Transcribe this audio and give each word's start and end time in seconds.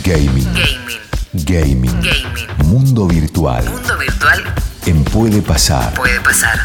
Gaming. 0.00 0.48
Gaming. 0.54 1.44
Gaming. 1.44 2.00
Gaming. 2.00 2.48
Mundo 2.64 3.06
virtual. 3.06 3.62
Mundo 3.68 3.98
virtual 3.98 4.42
En 4.86 5.04
Puede 5.04 5.42
Pasar. 5.42 5.92
puede 5.92 6.18
pasar. 6.22 6.56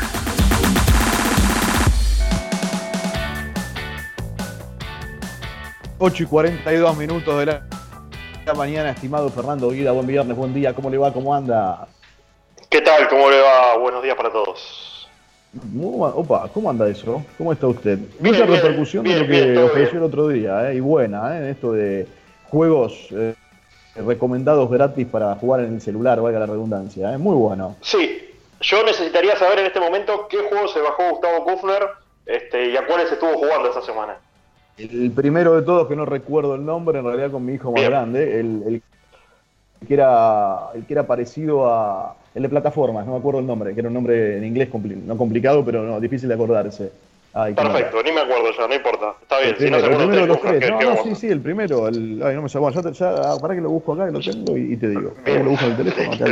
Ocho 6.00 6.24
y 6.24 6.26
42 6.26 6.98
minutos 6.98 7.38
de 7.40 7.46
la 7.48 8.54
mañana, 8.56 8.92
estimado 8.92 9.30
Fernando 9.30 9.72
Guida. 9.72 9.92
Buen 9.92 10.08
viernes, 10.08 10.38
buen 10.38 10.54
día. 10.54 10.74
¿Cómo 10.74 10.90
le 10.90 10.98
va? 10.98 11.12
¿Cómo 11.12 11.36
anda? 11.36 11.86
¿Qué 12.70 12.80
tal? 12.80 13.10
¿Cómo 13.10 13.30
le 13.30 13.42
va? 13.42 13.78
Buenos 13.78 14.02
días 14.04 14.16
para 14.16 14.32
todos. 14.32 15.10
Muy 15.74 16.10
Opa, 16.16 16.48
¿cómo 16.54 16.70
anda 16.70 16.88
eso? 16.88 17.26
¿Cómo 17.38 17.52
está 17.52 17.68
usted? 17.68 18.00
Mucha 18.22 18.46
bien, 18.46 18.62
repercusión 18.62 19.04
de 19.04 19.20
lo 19.20 19.28
que 19.28 19.58
ofreció 19.58 19.92
bien. 19.92 19.98
el 19.98 20.04
otro 20.04 20.28
día, 20.30 20.72
¿eh? 20.72 20.76
y 20.76 20.80
buena, 20.80 21.40
¿eh? 21.40 21.52
esto 21.52 21.74
de 21.74 22.08
juegos 22.50 23.08
eh, 23.12 23.34
recomendados 23.96 24.70
gratis 24.70 25.08
para 25.08 25.36
jugar 25.36 25.62
en 25.62 25.76
el 25.76 25.82
celular, 25.82 26.22
valga 26.22 26.40
la 26.40 26.46
redundancia. 26.46 27.14
¿eh? 27.14 27.18
Muy 27.18 27.36
bueno. 27.36 27.76
Sí, 27.82 28.30
yo 28.62 28.84
necesitaría 28.84 29.36
saber 29.38 29.60
en 29.60 29.66
este 29.68 29.80
momento 29.80 30.28
qué 30.30 30.38
juego 30.50 30.68
se 30.68 30.82
bajó 30.82 31.10
Gustavo 31.12 31.44
Kufner 31.46 31.84
este, 32.26 32.70
y 32.72 32.78
a 32.78 32.86
cuáles 32.86 33.12
estuvo 33.12 33.34
jugando 33.34 33.70
esta 33.70 33.82
semana. 33.82 34.18
El 34.78 35.12
primero 35.12 35.56
de 35.56 35.64
todos, 35.64 35.88
que 35.88 35.96
no 35.96 36.06
recuerdo 36.06 36.54
el 36.56 36.64
nombre, 36.64 37.00
en 37.00 37.06
realidad 37.06 37.32
con 37.32 37.44
mi 37.44 37.54
hijo 37.54 37.72
más 37.72 37.82
Bien. 37.82 37.90
grande, 37.90 38.40
el, 38.40 38.64
el 38.68 38.82
que 39.88 39.94
era 39.94 40.70
el 40.76 40.86
que 40.86 40.94
era 40.94 41.08
parecido 41.08 41.68
a 41.72 42.16
el 42.36 42.44
de 42.44 42.50
plataformas, 42.50 43.06
no 43.06 43.14
me 43.14 43.18
acuerdo 43.18 43.40
el 43.40 43.48
nombre, 43.48 43.74
que 43.74 43.80
era 43.80 43.88
un 43.90 43.96
nombre 43.96 44.38
en 44.38 44.44
inglés 44.46 44.70
compli- 44.72 44.96
no 44.96 45.18
complicado, 45.18 45.66
pero 45.66 45.82
no 45.82 46.00
difícil 46.00 46.30
de 46.30 46.36
acordarse. 46.36 46.92
Ay. 47.40 47.54
Perfecto, 47.54 48.02
ni 48.02 48.12
me 48.12 48.22
acuerdo 48.22 48.52
ya, 48.58 48.68
no 48.68 48.74
importa. 48.74 49.14
Está 49.22 49.38
bien, 49.40 49.50
El 49.52 49.58
si 49.58 49.70
no 49.70 49.78
primero, 49.78 49.86
se 49.86 49.92
el 49.92 50.10
primero 50.10 50.34
Kufner, 50.36 50.60
tres. 50.60 50.72
¿qué- 50.72 50.86
No, 50.86 50.96
no, 50.96 51.04
sí, 51.04 51.16
sí, 51.16 51.28
el 51.28 51.40
primero. 51.42 51.88
El, 51.88 52.22
ay, 52.26 52.36
no 52.36 52.42
me 52.42 52.50
sabía. 52.50 52.70
Ya, 52.72 52.82
te- 52.82 52.94
ya, 52.94 53.38
para 53.40 53.54
que 53.54 53.62
lo 53.62 53.70
busco 53.70 53.94
acá, 53.94 54.08
que 54.08 54.12
lo 54.12 54.20
tengo 54.22 54.58
y, 54.58 54.74
y 54.74 54.78
te 54.78 54.90
digo. 54.90 55.12
Para 55.14 55.24
Bien. 55.34 55.44
lo 55.46 55.52
busco 55.52 55.66
en 55.66 55.72
el 55.72 55.78
teléfono. 55.78 56.12
Acá. 56.14 56.26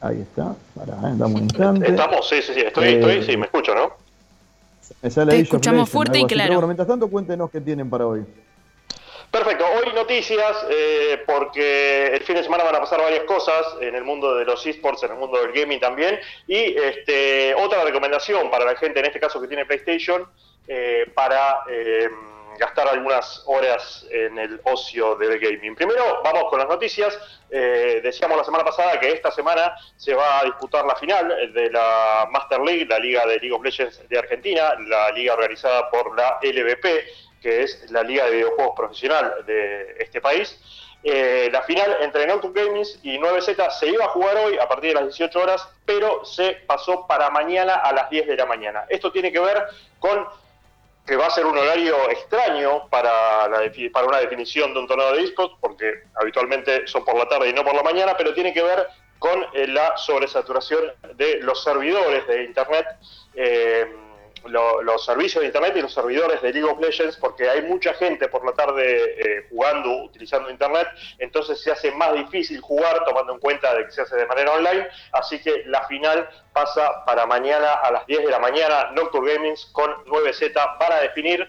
Ahí 0.00 0.20
está. 0.20 0.54
Pará, 0.74 0.92
eh, 1.08 1.14
dame 1.16 1.34
un 1.36 1.42
instante. 1.44 1.88
Estamos, 1.88 2.28
sí, 2.28 2.42
sí, 2.42 2.52
sí, 2.54 2.60
estoy, 2.60 2.84
Eh, 2.84 2.92
estoy, 3.00 3.22
sí, 3.22 3.36
me 3.36 3.46
escucho, 3.46 3.74
¿no? 3.74 3.92
Me 5.02 5.10
sale 5.10 5.32
Te 5.32 5.40
escuchamos 5.40 5.88
fuerte 5.88 6.18
y 6.20 6.24
claro. 6.26 6.48
Pero 6.48 6.54
bueno, 6.58 6.66
mientras 6.68 6.86
tanto, 6.88 7.08
cuéntenos 7.08 7.50
qué 7.50 7.60
tienen 7.62 7.88
para 7.90 8.06
hoy. 8.06 8.24
Perfecto, 9.30 9.66
hoy 9.66 9.92
noticias 9.92 10.66
eh, 10.70 11.22
porque 11.26 12.06
el 12.06 12.22
fin 12.22 12.36
de 12.36 12.42
semana 12.42 12.64
van 12.64 12.76
a 12.76 12.80
pasar 12.80 12.98
varias 13.02 13.24
cosas 13.24 13.76
en 13.78 13.94
el 13.94 14.02
mundo 14.02 14.34
de 14.34 14.46
los 14.46 14.64
esports, 14.66 15.02
en 15.02 15.10
el 15.10 15.18
mundo 15.18 15.38
del 15.42 15.52
gaming 15.52 15.78
también. 15.78 16.18
Y 16.46 16.74
este, 16.78 17.54
otra 17.54 17.84
recomendación 17.84 18.50
para 18.50 18.64
la 18.64 18.74
gente, 18.76 19.00
en 19.00 19.06
este 19.06 19.20
caso 19.20 19.38
que 19.38 19.46
tiene 19.46 19.66
PlayStation, 19.66 20.26
eh, 20.66 21.10
para 21.14 21.60
eh, 21.68 22.08
gastar 22.58 22.88
algunas 22.88 23.42
horas 23.44 24.06
en 24.10 24.38
el 24.38 24.60
ocio 24.64 25.14
del 25.16 25.38
gaming. 25.38 25.74
Primero, 25.74 26.22
vamos 26.24 26.44
con 26.48 26.60
las 26.60 26.68
noticias. 26.68 27.18
Eh, 27.50 28.00
decíamos 28.02 28.38
la 28.38 28.44
semana 28.44 28.64
pasada 28.64 28.98
que 28.98 29.10
esta 29.10 29.30
semana 29.30 29.74
se 29.96 30.14
va 30.14 30.40
a 30.40 30.44
disputar 30.44 30.86
la 30.86 30.96
final 30.96 31.52
de 31.52 31.70
la 31.70 32.26
Master 32.30 32.60
League, 32.60 32.86
la 32.86 32.98
Liga 32.98 33.26
de 33.26 33.38
League 33.40 33.52
of 33.52 33.62
Legends 33.62 34.08
de 34.08 34.18
Argentina, 34.18 34.74
la 34.86 35.10
liga 35.10 35.34
organizada 35.34 35.90
por 35.90 36.16
la 36.16 36.38
LVP 36.42 37.27
que 37.48 37.62
es 37.62 37.90
la 37.90 38.02
liga 38.02 38.26
de 38.26 38.32
videojuegos 38.32 38.74
profesional 38.76 39.46
de 39.46 39.96
este 39.98 40.20
país. 40.20 40.60
Eh, 41.02 41.48
la 41.50 41.62
final 41.62 41.96
entre 42.02 42.26
Nocturne 42.26 42.62
Gaming 42.62 42.84
y 43.02 43.18
9Z 43.18 43.70
se 43.70 43.86
iba 43.88 44.04
a 44.04 44.08
jugar 44.08 44.36
hoy 44.36 44.58
a 44.58 44.68
partir 44.68 44.90
de 44.90 44.96
las 44.96 45.04
18 45.04 45.40
horas, 45.40 45.66
pero 45.86 46.26
se 46.26 46.58
pasó 46.66 47.06
para 47.06 47.30
mañana 47.30 47.76
a 47.76 47.92
las 47.94 48.10
10 48.10 48.26
de 48.26 48.36
la 48.36 48.44
mañana. 48.44 48.84
Esto 48.90 49.10
tiene 49.10 49.32
que 49.32 49.40
ver 49.40 49.66
con 49.98 50.26
que 51.06 51.16
va 51.16 51.28
a 51.28 51.30
ser 51.30 51.46
un 51.46 51.56
horario 51.56 52.10
extraño 52.10 52.86
para, 52.90 53.48
para 53.94 54.06
una 54.06 54.18
definición 54.18 54.74
de 54.74 54.80
un 54.80 54.86
torneo 54.86 55.14
de 55.14 55.22
esports, 55.22 55.54
porque 55.58 56.02
habitualmente 56.20 56.86
son 56.86 57.02
por 57.02 57.16
la 57.16 57.26
tarde 57.26 57.48
y 57.48 57.54
no 57.54 57.64
por 57.64 57.74
la 57.74 57.82
mañana, 57.82 58.14
pero 58.14 58.34
tiene 58.34 58.52
que 58.52 58.62
ver 58.62 58.86
con 59.18 59.42
eh, 59.54 59.66
la 59.68 59.96
sobresaturación 59.96 60.92
de 61.14 61.38
los 61.40 61.64
servidores 61.64 62.26
de 62.26 62.44
Internet. 62.44 62.86
eh, 63.34 64.07
lo- 64.48 64.82
los 64.82 65.04
servicios 65.04 65.40
de 65.42 65.46
Internet 65.46 65.74
y 65.76 65.82
los 65.82 65.92
servidores 65.94 66.40
de 66.42 66.52
League 66.52 66.68
of 66.68 66.80
Legends, 66.80 67.16
porque 67.16 67.48
hay 67.48 67.62
mucha 67.62 67.94
gente 67.94 68.28
por 68.28 68.44
la 68.44 68.52
tarde 68.52 69.14
eh, 69.18 69.46
jugando, 69.50 70.04
utilizando 70.04 70.50
Internet, 70.50 70.88
entonces 71.18 71.60
se 71.62 71.70
hace 71.70 71.90
más 71.92 72.12
difícil 72.14 72.60
jugar 72.60 73.04
tomando 73.04 73.32
en 73.34 73.38
cuenta 73.40 73.74
de 73.74 73.84
que 73.84 73.90
se 73.92 74.02
hace 74.02 74.16
de 74.16 74.26
manera 74.26 74.52
online, 74.52 74.88
así 75.12 75.40
que 75.40 75.62
la 75.66 75.86
final 75.86 76.28
pasa 76.52 77.04
para 77.04 77.26
mañana 77.26 77.74
a 77.74 77.90
las 77.92 78.06
10 78.06 78.24
de 78.24 78.30
la 78.30 78.38
mañana, 78.38 78.90
Nocturne 78.92 79.34
Gaming 79.34 79.54
con 79.72 79.90
9Z 80.06 80.78
para 80.78 81.00
definir. 81.00 81.48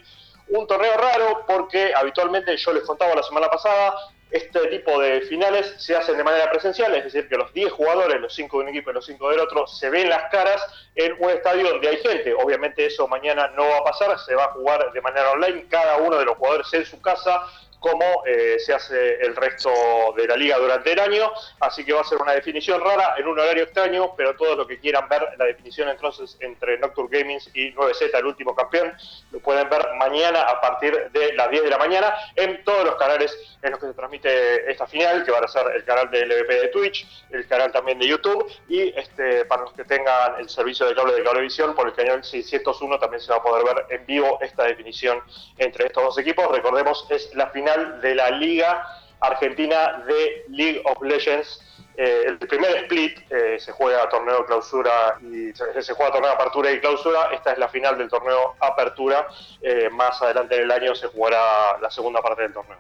Un 0.52 0.66
torneo 0.66 0.98
raro 0.98 1.44
porque 1.48 1.94
habitualmente 1.96 2.58
yo 2.58 2.74
les 2.74 2.84
contaba 2.84 3.14
la 3.14 3.22
semana 3.22 3.50
pasada, 3.50 3.94
este 4.32 4.68
tipo 4.68 5.00
de 5.00 5.22
finales 5.22 5.74
se 5.78 5.96
hacen 5.96 6.16
de 6.18 6.24
manera 6.24 6.50
presencial, 6.52 6.94
es 6.96 7.06
decir, 7.06 7.28
que 7.28 7.36
los 7.36 7.52
10 7.54 7.72
jugadores, 7.72 8.22
los 8.22 8.34
5 8.34 8.58
de 8.58 8.64
un 8.64 8.70
equipo 8.70 8.92
y 8.92 8.94
los 8.94 9.06
5 9.06 9.30
del 9.30 9.40
otro, 9.40 9.66
se 9.66 9.90
ven 9.90 10.08
las 10.08 10.30
caras 10.30 10.64
en 10.96 11.16
un 11.20 11.32
estadio 11.32 11.68
donde 11.70 11.90
hay 11.90 11.98
gente. 11.98 12.34
Obviamente 12.34 12.86
eso 12.86 13.08
mañana 13.08 13.48
no 13.56 13.64
va 13.64 13.78
a 13.78 13.84
pasar, 13.84 14.20
se 14.20 14.36
va 14.36 14.46
a 14.46 14.52
jugar 14.52 14.92
de 14.92 15.02
manera 15.02 15.32
online, 15.32 15.66
cada 15.70 15.98
uno 15.98 16.18
de 16.18 16.26
los 16.26 16.38
jugadores 16.38 16.72
en 16.74 16.86
su 16.86 17.02
casa, 17.02 17.42
como 17.80 18.24
eh, 18.26 18.58
se 18.60 18.74
hace 18.74 19.16
el 19.22 19.36
resto 19.36 19.72
de 20.16 20.28
la 20.28 20.36
liga 20.36 20.58
durante 20.58 20.92
el 20.92 21.00
año, 21.00 21.32
así 21.60 21.86
que 21.86 21.94
va 21.94 22.02
a 22.02 22.04
ser 22.04 22.22
una 22.22 22.34
definición 22.34 22.82
rara 22.82 23.16
en 23.18 23.28
un 23.28 23.40
horario 23.40 23.64
extraño, 23.64 24.14
pero 24.16 24.36
todos 24.36 24.58
los 24.58 24.68
que 24.68 24.80
quieran 24.80 25.08
ver 25.08 25.26
la 25.38 25.46
definición 25.46 25.90
entonces 25.90 26.38
entre 26.42 26.78
Nocturne 26.80 27.20
Gaming 27.20 27.40
y 27.54 27.74
9Z, 27.74 28.14
el 28.14 28.26
último 28.26 28.56
campeón, 28.56 28.94
lo 29.32 29.40
pueden 29.40 29.70
ver 29.70 29.88
mañana 29.98 30.42
a 30.42 30.60
partir 30.60 31.10
de 31.12 31.34
las 31.34 31.50
10 31.50 31.64
de 31.64 31.70
la 31.70 31.78
mañana 31.78 32.14
en 32.36 32.64
todos 32.64 32.86
los 32.86 32.96
canales 32.96 33.36
en 33.62 33.72
los 33.72 33.80
que 33.80 33.88
se 33.88 33.94
transmite 33.94 34.72
esta 34.72 34.88
final, 34.88 35.24
que 35.24 35.32
van 35.32 35.44
a 35.44 35.48
ser 35.48 35.66
el 35.76 35.84
canal 35.84 36.10
de 36.12 36.26
LVP 36.26 36.54
de 36.54 36.68
Twitch, 36.70 37.08
el 37.32 37.48
canal 37.48 37.72
también 37.72 38.00
de 38.00 38.08
YouTube, 38.08 38.46
y 38.68 38.90
este 38.98 39.46
para 39.46 39.64
los 39.64 39.74
que 39.74 39.84
tengan 39.86 40.40
el 40.40 40.50
servicio 40.50 40.86
de 40.86 40.96
cable 40.96 41.14
de 41.14 41.24
Cablevisión, 41.24 41.76
por 41.76 41.88
el 41.88 41.94
canal 41.94 42.24
601 42.24 43.00
también 43.00 43.22
se 43.22 43.32
va 43.32 43.38
a 43.38 43.44
poder 43.44 43.64
ver 43.64 43.86
en 43.90 44.06
vivo 44.06 44.38
esta 44.42 44.64
definición 44.64 45.22
entre 45.58 45.86
estos 45.86 46.04
dos 46.04 46.18
equipos. 46.18 46.50
Recordemos, 46.52 47.06
es 47.10 47.34
la 47.36 47.48
final 47.48 47.69
de 47.78 48.16
la 48.16 48.32
Liga 48.32 48.86
Argentina 49.20 50.04
de 50.08 50.46
League 50.50 50.82
of 50.86 51.02
Legends. 51.02 51.66
Eh, 51.98 52.24
el 52.28 52.38
primer 52.38 52.78
split 52.84 53.20
eh, 53.30 53.60
se 53.60 53.74
juega 53.74 54.08
torneo 54.08 54.46
clausura 54.46 55.18
y 55.22 55.54
se, 55.54 55.82
se 55.82 55.94
juega 55.94 56.14
torneo 56.14 56.32
apertura 56.32 56.72
y 56.72 56.80
clausura. 56.80 57.30
Esta 57.34 57.52
es 57.52 57.58
la 57.58 57.68
final 57.68 57.98
del 57.98 58.10
torneo 58.10 58.56
apertura. 58.60 59.28
Eh, 59.62 59.90
más 59.90 60.22
adelante 60.22 60.56
en 60.56 60.64
el 60.64 60.72
año 60.72 60.96
se 60.96 61.08
jugará 61.08 61.78
la 61.82 61.92
segunda 61.92 62.22
parte 62.22 62.44
del 62.44 62.54
torneo. 62.54 62.78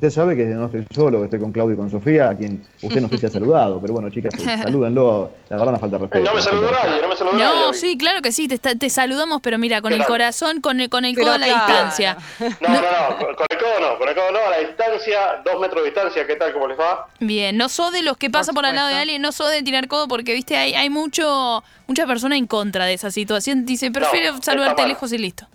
Usted 0.00 0.08
sabe 0.12 0.34
que 0.34 0.46
no 0.46 0.64
estoy 0.64 0.86
solo, 0.94 1.18
que 1.18 1.24
estoy 1.24 1.40
con 1.40 1.52
Claudio 1.52 1.74
y 1.74 1.76
con 1.76 1.90
Sofía, 1.90 2.30
a 2.30 2.34
quien 2.34 2.66
usted 2.80 3.02
no 3.02 3.08
sé 3.10 3.18
si 3.18 3.26
ha 3.26 3.28
saludado, 3.28 3.78
pero 3.82 3.92
bueno, 3.92 4.08
chicas, 4.08 4.32
salúdenlo. 4.62 5.30
La 5.50 5.58
verdad, 5.58 5.72
no 5.72 5.78
falta 5.78 5.98
de 5.98 6.02
respeto. 6.04 6.24
No 6.24 6.34
me 6.34 6.40
saludó 6.40 6.70
nadie, 6.72 7.02
no 7.02 7.08
me 7.08 7.16
saludó 7.16 7.36
nadie. 7.36 7.60
No, 7.66 7.74
sí, 7.74 7.98
claro 7.98 8.22
que 8.22 8.32
sí, 8.32 8.48
te, 8.48 8.88
saludamos, 8.88 9.42
pero 9.42 9.58
mira, 9.58 9.82
con 9.82 9.90
¿Qué 9.90 9.98
el 9.98 10.06
corazón, 10.06 10.62
con 10.62 10.80
el, 10.80 10.88
con 10.88 11.04
el 11.04 11.14
codo 11.14 11.32
a 11.32 11.36
la 11.36 11.48
claro. 11.48 11.66
distancia. 11.66 12.16
No, 12.38 12.68
no, 12.70 12.80
no, 12.80 13.16
con 13.18 13.28
el 13.28 13.58
codo 13.58 13.80
no, 13.82 13.98
con 13.98 14.08
el 14.08 14.14
codo 14.14 14.30
no, 14.32 14.38
a 14.38 14.50
la 14.52 14.58
distancia, 14.66 15.18
dos 15.44 15.60
metros 15.60 15.82
de 15.82 15.90
distancia, 15.90 16.26
¿qué 16.26 16.36
tal? 16.36 16.54
¿Cómo 16.54 16.66
les 16.66 16.80
va? 16.80 17.06
Bien, 17.18 17.58
no 17.58 17.68
sos 17.68 17.92
de 17.92 18.02
los 18.02 18.16
que 18.16 18.30
pasa 18.30 18.54
por, 18.54 18.64
al 18.64 18.74
lado 18.74 18.88
de 18.88 18.94
alguien, 18.94 19.20
no 19.20 19.32
sos 19.32 19.50
de 19.50 19.62
tirar 19.62 19.86
codo 19.86 20.08
porque, 20.08 20.32
viste, 20.32 20.56
hay, 20.56 20.72
hay 20.72 20.88
mucho 20.88 21.62
mucha 21.90 22.06
persona 22.06 22.38
en 22.38 22.46
contra 22.46 22.86
de 22.86 22.94
esa 22.94 23.10
situación. 23.10 23.66
Dice, 23.66 23.90
prefiero 23.90 24.36
está 24.36 24.52
saludarte 24.52 24.86
lejos 24.86 25.12
y 25.12 25.18
listo. 25.18 25.46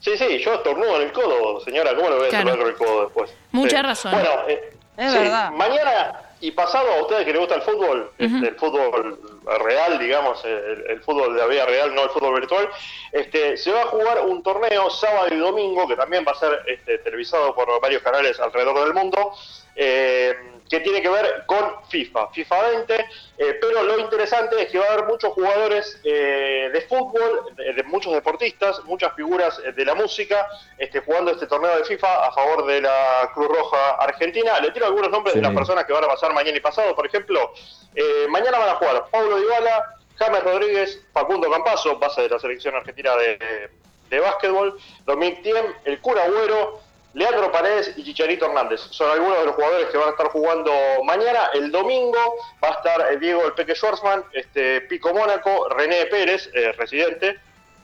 Sí, 0.00 0.16
sí, 0.16 0.38
yo 0.38 0.54
estornudo 0.54 0.96
en 0.96 1.02
el 1.02 1.12
codo, 1.12 1.60
señora, 1.60 1.94
¿cómo 1.94 2.08
lo 2.08 2.16
voy 2.16 2.26
a 2.26 2.30
Claro. 2.30 2.48
saludar 2.50 2.58
con 2.58 2.68
el 2.68 2.76
codo 2.76 3.04
después? 3.04 3.34
Mucha 3.52 3.76
Sí. 3.76 3.82
razón. 3.82 4.12
Bueno, 4.12 4.30
eh, 4.48 4.72
Es 4.96 5.12
sí, 5.12 5.18
verdad. 5.18 5.50
Mañana 5.52 6.20
y 6.40 6.50
pasado 6.52 6.90
a 6.92 7.02
ustedes 7.02 7.24
que 7.24 7.32
les 7.32 7.40
gusta 7.40 7.54
el 7.56 7.62
fútbol, 7.62 8.10
este, 8.18 8.48
el 8.48 8.54
fútbol 8.56 9.18
real, 9.64 9.98
digamos, 9.98 10.42
el, 10.44 10.84
el 10.88 11.00
fútbol 11.02 11.34
de 11.34 11.40
la 11.40 11.46
vida 11.46 11.66
real, 11.66 11.94
no 11.94 12.04
el 12.04 12.10
fútbol 12.10 12.34
virtual, 12.40 12.68
este, 13.12 13.56
se 13.58 13.70
va 13.72 13.82
a 13.82 13.86
jugar 13.86 14.20
un 14.26 14.42
torneo 14.42 14.88
sábado 14.90 15.26
y 15.30 15.36
domingo, 15.36 15.86
que 15.86 15.96
también 15.96 16.24
va 16.26 16.32
a 16.32 16.34
ser 16.34 16.60
este, 16.66 16.98
televisado 16.98 17.54
por 17.54 17.78
varios 17.80 18.02
canales 18.02 18.38
alrededor 18.40 18.84
del 18.84 18.94
mundo, 18.94 19.32
eh, 19.76 20.34
que 20.68 20.80
tiene 20.80 21.00
que 21.02 21.08
ver 21.08 21.44
con 21.46 21.69
FIFA, 21.90 22.28
FIFA 22.28 22.62
20, 22.70 22.94
eh, 22.94 23.58
pero 23.60 23.82
lo 23.82 23.98
interesante 23.98 24.62
es 24.62 24.70
que 24.70 24.78
va 24.78 24.86
a 24.86 24.92
haber 24.92 25.06
muchos 25.06 25.32
jugadores 25.32 26.00
eh, 26.04 26.70
de 26.72 26.80
fútbol, 26.82 27.54
de, 27.56 27.72
de 27.74 27.82
muchos 27.82 28.12
deportistas, 28.12 28.82
muchas 28.84 29.14
figuras 29.14 29.60
eh, 29.64 29.72
de 29.72 29.84
la 29.84 29.94
música, 29.94 30.46
este, 30.78 31.00
jugando 31.00 31.32
este 31.32 31.46
torneo 31.46 31.76
de 31.76 31.84
FIFA 31.84 32.26
a 32.26 32.32
favor 32.32 32.64
de 32.66 32.80
la 32.80 33.30
Cruz 33.34 33.48
Roja 33.48 33.96
Argentina. 33.96 34.60
Le 34.60 34.70
tiro 34.70 34.86
algunos 34.86 35.10
nombres 35.10 35.34
de 35.34 35.42
las 35.42 35.52
personas 35.52 35.84
que 35.84 35.92
van 35.92 36.04
a 36.04 36.08
pasar 36.08 36.32
mañana 36.32 36.56
y 36.56 36.60
pasado, 36.60 36.94
por 36.94 37.06
ejemplo, 37.06 37.52
eh, 37.94 38.26
mañana 38.28 38.58
van 38.58 38.68
a 38.70 38.74
jugar 38.76 39.04
Paulo 39.10 39.38
Dybala, 39.38 39.96
James 40.16 40.44
Rodríguez, 40.44 41.02
Facundo 41.12 41.50
Campazo, 41.50 41.98
base 41.98 42.22
de 42.22 42.28
la 42.28 42.38
selección 42.38 42.74
argentina 42.74 43.16
de, 43.16 43.70
de 44.10 44.20
básquetbol, 44.20 44.78
Dominic 45.06 45.42
Thiem, 45.42 45.66
el 45.84 46.00
Cura 46.00 46.24
Agüero, 46.24 46.80
Leandro 47.12 47.50
Paredes 47.50 47.92
y 47.96 48.04
Chicharito 48.04 48.46
Hernández. 48.46 48.80
Son 48.90 49.10
algunos 49.10 49.38
de 49.38 49.46
los 49.46 49.54
jugadores 49.54 49.88
que 49.88 49.98
van 49.98 50.08
a 50.08 50.10
estar 50.12 50.28
jugando 50.28 50.72
mañana. 51.04 51.50
El 51.54 51.70
domingo 51.72 52.18
va 52.62 52.68
a 52.68 52.72
estar 52.72 53.12
eh, 53.12 53.18
Diego 53.18 53.44
El 53.44 53.52
Peque 53.52 53.74
Schwarzman, 53.74 54.24
este, 54.32 54.82
Pico 54.82 55.12
Mónaco, 55.12 55.68
René 55.70 56.06
Pérez, 56.06 56.48
eh, 56.54 56.72
residente, 56.72 57.38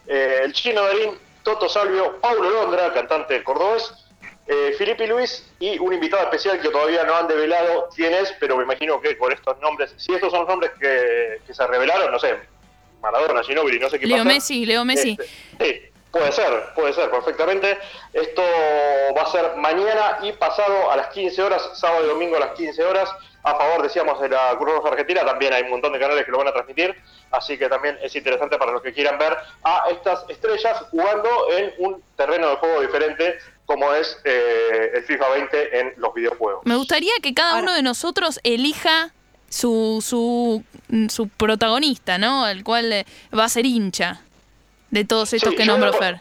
eh, 0.07 0.41
el 0.45 0.53
Chino 0.53 0.83
Darín, 0.83 1.19
Toto 1.43 1.69
Salvio, 1.69 2.21
Paulo 2.21 2.51
Londra, 2.51 2.93
cantante 2.93 3.43
cordobés, 3.43 3.93
eh, 4.49 4.75
Filipe 4.79 5.09
Luis 5.09 5.45
y 5.59 5.77
un 5.79 5.93
invitado 5.93 6.23
especial 6.23 6.61
que 6.61 6.69
todavía 6.69 7.03
no 7.03 7.17
han 7.17 7.27
develado 7.27 7.89
quién 7.95 8.15
es, 8.15 8.33
pero 8.39 8.57
me 8.57 8.63
imagino 8.63 9.01
que 9.01 9.19
con 9.19 9.33
estos 9.33 9.59
nombres, 9.59 9.93
si 9.97 10.15
estos 10.15 10.31
son 10.31 10.41
los 10.41 10.49
nombres 10.49 10.71
que, 10.79 11.41
que 11.45 11.53
se 11.53 11.67
revelaron, 11.67 12.13
no 12.13 12.19
sé, 12.21 12.37
Maradona, 13.03 13.43
Ginóbili, 13.43 13.81
no 13.81 13.91
sé 13.91 13.99
qué 13.99 14.07
Leo 14.07 14.19
pasa. 14.19 14.29
Messi, 14.29 14.65
Leo 14.65 14.85
Messi. 14.85 15.19
Este, 15.59 15.65
sí, 15.65 15.86
puede 16.19 16.33
ser, 16.33 16.73
puede 16.75 16.93
ser, 16.93 17.11
perfectamente. 17.11 17.79
Esto 18.13 18.43
va 19.17 19.23
a 19.23 19.27
ser 19.31 19.57
mañana 19.57 20.19
y 20.23 20.33
pasado 20.33 20.91
a 20.91 20.97
las 20.97 21.09
15 21.09 21.43
horas, 21.43 21.71
sábado 21.75 22.05
y 22.05 22.09
domingo 22.09 22.37
a 22.37 22.41
las 22.41 22.51
15 22.53 22.85
horas, 22.85 23.11
a 23.43 23.55
favor, 23.55 23.83
decíamos, 23.83 24.21
de 24.21 24.29
la 24.29 24.57
Cruz 24.59 24.75
Roja 24.75 24.89
Argentina. 24.91 25.25
También 25.25 25.53
hay 25.53 25.63
un 25.63 25.71
montón 25.71 25.93
de 25.93 25.99
canales 26.01 26.25
que 26.25 26.31
lo 26.33 26.39
van 26.39 26.49
a 26.49 26.53
transmitir, 26.53 26.95
así 27.31 27.57
que 27.59 27.69
también 27.69 27.99
es 28.03 28.15
interesante 28.17 28.59
para 28.59 28.73
los 28.73 28.83
que 28.83 28.93
quieran 28.93 29.19
ver 29.19 29.37
a 29.63 29.85
estas 29.91 30.25
estrellas 30.29 30.79
jugando 30.91 31.29
en 31.53 31.73
un 31.79 32.03
terreno 32.17 32.49
de 32.51 32.57
juego 32.57 32.81
diferente 32.81 33.39
como 33.67 33.93
es 33.95 34.17
eh, 34.25 34.93
el 34.95 35.03
FIFA 35.05 35.29
20 35.31 35.81
en 35.81 35.95
los 35.97 36.15
videojuegos. 36.15 36.63
Me 36.65 36.77
gustaría 36.77 37.13
que 37.23 37.35
cada 37.35 37.51
Ahora- 37.53 37.63
uno 37.65 37.73
de 37.75 37.83
nosotros 37.83 38.39
elija 38.45 39.11
su, 39.49 40.03
su, 40.07 40.63
su 41.09 41.29
protagonista, 41.29 42.19
¿no? 42.19 42.47
El 42.49 42.63
cual 42.65 42.93
eh, 42.93 43.07
va 43.37 43.45
a 43.45 43.49
ser 43.49 43.67
hincha 43.67 44.21
de 44.91 45.05
todos 45.05 45.33
estos 45.33 45.51
Sí, 45.51 45.57
que 45.57 45.65
nombró 45.65 45.93
Fer. 45.93 46.21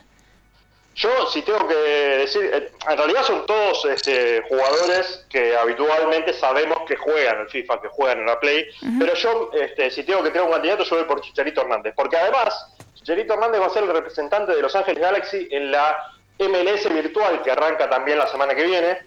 Yo, 0.95 1.27
si 1.27 1.41
tengo 1.41 1.67
que 1.67 1.75
decir, 1.75 2.71
en 2.89 2.97
realidad 2.97 3.23
son 3.23 3.45
todos 3.45 3.83
este, 3.83 4.41
jugadores 4.47 5.25
que 5.29 5.53
habitualmente 5.57 6.31
sabemos 6.31 6.79
que 6.87 6.95
juegan 6.95 7.41
en 7.41 7.49
FIFA, 7.49 7.81
que 7.81 7.89
juegan 7.89 8.19
en 8.19 8.27
la 8.27 8.39
Play, 8.39 8.65
pero 8.97 9.13
yo, 9.13 9.49
este, 9.53 9.91
si 9.91 10.03
tengo 10.03 10.23
que 10.23 10.29
tener 10.29 10.47
un 10.47 10.53
candidato, 10.53 10.85
yo 10.85 10.95
voy 10.95 11.03
por 11.03 11.19
Chicharito 11.19 11.61
Hernández, 11.61 11.93
porque 11.97 12.15
además, 12.15 12.67
Chicharito 12.93 13.33
Hernández 13.33 13.59
va 13.59 13.65
a 13.65 13.71
ser 13.71 13.83
el 13.83 13.89
representante 13.89 14.55
de 14.55 14.61
Los 14.61 14.73
Ángeles 14.73 15.01
Galaxy 15.01 15.49
en 15.51 15.69
la 15.69 15.97
MLS 16.39 16.87
virtual, 16.89 17.41
que 17.41 17.51
arranca 17.51 17.89
también 17.89 18.17
la 18.17 18.27
semana 18.27 18.55
que 18.55 18.63
viene, 18.63 18.99